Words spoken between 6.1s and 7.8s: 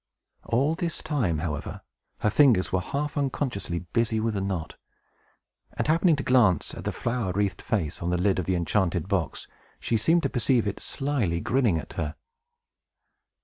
to glance at the flower wreathed